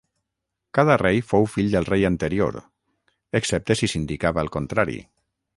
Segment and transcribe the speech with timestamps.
[0.77, 2.59] Cada rei fou fill del rei anterior,
[3.41, 4.99] excepte si s'indicava el contrari.